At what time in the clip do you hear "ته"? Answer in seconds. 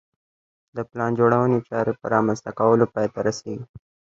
3.13-3.19